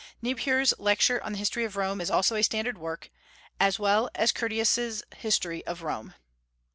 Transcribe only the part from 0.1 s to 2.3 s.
Niebuhr's Lectures on the History of Rome is